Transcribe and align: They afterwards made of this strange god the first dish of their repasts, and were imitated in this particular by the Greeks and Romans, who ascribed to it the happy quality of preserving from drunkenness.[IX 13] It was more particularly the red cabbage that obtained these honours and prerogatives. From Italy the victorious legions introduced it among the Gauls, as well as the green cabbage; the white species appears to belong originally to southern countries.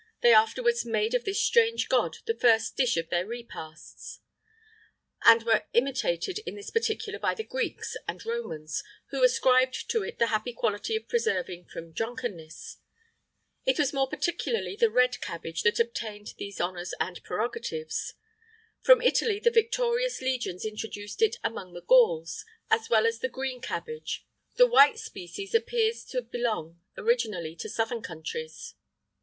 They 0.21 0.33
afterwards 0.33 0.83
made 0.83 1.13
of 1.13 1.25
this 1.25 1.39
strange 1.39 1.87
god 1.87 2.17
the 2.25 2.33
first 2.33 2.75
dish 2.75 2.97
of 2.97 3.09
their 3.09 3.23
repasts, 3.27 4.19
and 5.25 5.43
were 5.43 5.65
imitated 5.73 6.39
in 6.39 6.55
this 6.55 6.71
particular 6.71 7.19
by 7.19 7.35
the 7.35 7.43
Greeks 7.43 7.95
and 8.07 8.25
Romans, 8.25 8.81
who 9.11 9.23
ascribed 9.23 9.91
to 9.91 10.01
it 10.01 10.17
the 10.17 10.25
happy 10.33 10.53
quality 10.53 10.95
of 10.95 11.07
preserving 11.07 11.65
from 11.65 11.91
drunkenness.[IX 11.91 12.81
13] 13.67 13.71
It 13.71 13.77
was 13.79 13.93
more 13.93 14.09
particularly 14.09 14.75
the 14.75 14.89
red 14.89 15.21
cabbage 15.21 15.61
that 15.61 15.79
obtained 15.79 16.33
these 16.39 16.59
honours 16.59 16.95
and 16.99 17.21
prerogatives. 17.23 18.15
From 18.81 19.03
Italy 19.03 19.39
the 19.39 19.51
victorious 19.51 20.19
legions 20.19 20.65
introduced 20.65 21.21
it 21.21 21.35
among 21.43 21.73
the 21.73 21.81
Gauls, 21.83 22.43
as 22.71 22.89
well 22.89 23.05
as 23.05 23.19
the 23.19 23.29
green 23.29 23.61
cabbage; 23.61 24.25
the 24.55 24.65
white 24.65 24.97
species 24.97 25.53
appears 25.53 26.03
to 26.05 26.23
belong 26.23 26.81
originally 26.97 27.55
to 27.57 27.69
southern 27.69 28.01
countries. 28.01 28.73